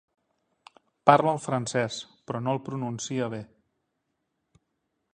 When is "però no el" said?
2.31-2.63